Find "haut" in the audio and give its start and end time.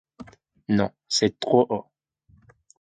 1.69-1.85